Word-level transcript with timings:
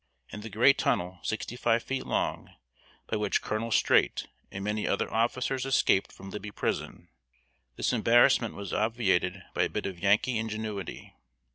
In 0.31 0.41
the 0.41 0.49
great 0.49 0.79
tunnel 0.79 1.19
sixty 1.21 1.55
five 1.55 1.83
feet 1.83 2.07
long, 2.07 2.55
by 3.05 3.17
which 3.17 3.43
Colonel 3.43 3.69
Streight 3.69 4.25
and 4.49 4.63
many 4.63 4.87
other 4.87 5.13
officers 5.13 5.63
escaped 5.63 6.11
from 6.11 6.31
Libby 6.31 6.49
prison, 6.49 7.09
this 7.75 7.93
embarrassment 7.93 8.55
was 8.55 8.73
obviated 8.73 9.43
by 9.53 9.61
a 9.61 9.69
bit 9.69 9.85
of 9.85 9.99
Yankee 9.99 10.39
ingenuity. 10.39 11.13